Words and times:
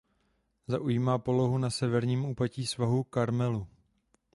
Zaujímá 0.67 1.17
polohu 1.17 1.57
na 1.57 1.69
severním 1.69 2.25
úpatí 2.25 2.67
svahů 2.67 3.03
Karmelu. 3.03 3.67